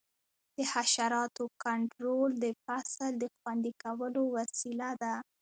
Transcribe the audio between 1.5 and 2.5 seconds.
کنټرول د